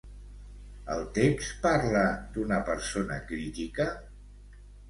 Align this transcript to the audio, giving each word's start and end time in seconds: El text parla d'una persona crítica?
El 0.95 1.03
text 1.17 1.53
parla 1.67 2.01
d'una 2.39 2.59
persona 2.71 3.21
crítica? 3.33 3.89